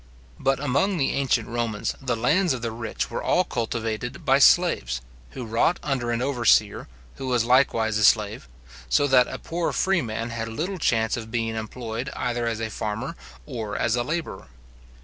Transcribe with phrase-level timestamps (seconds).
[0.39, 4.99] But among the ancient Romans, the lands of the rich were all cultivated by slaves,
[5.37, 8.47] who wrought under an overseer, who was likewise a slave;
[8.89, 13.15] so that a poor freeman had little chance of being employed either as a farmer
[13.45, 14.47] or as a labourer.